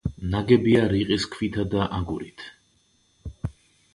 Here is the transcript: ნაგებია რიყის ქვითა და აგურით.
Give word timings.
ნაგებია 0.29 0.79
რიყის 0.93 1.27
ქვითა 1.35 1.67
და 1.75 1.85
აგურით. 1.99 2.47